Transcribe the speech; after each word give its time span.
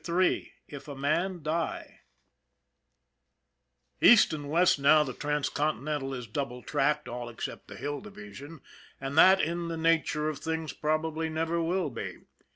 Ill" 0.07 0.19
IF 0.67 0.87
A 0.87 0.95
MAN 0.95 1.43
DIE" 1.43 1.99
EAST 4.01 4.33
and 4.33 4.49
West 4.49 4.79
now, 4.79 5.03
the 5.03 5.13
Transcontinental 5.13 6.15
is 6.15 6.25
double 6.25 6.63
tracked, 6.63 7.07
all 7.07 7.29
except 7.29 7.67
the 7.67 7.75
Hill 7.77 8.01
Division 8.01 8.61
and 8.99 9.15
that, 9.15 9.39
in 9.39 9.67
the 9.67 9.77
nature 9.77 10.27
of 10.27 10.39
things, 10.39 10.73
probably 10.73 11.29
never 11.29 11.61
will 11.61 11.91
be. 11.91 12.17